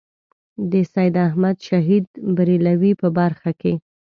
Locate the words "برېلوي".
2.35-2.93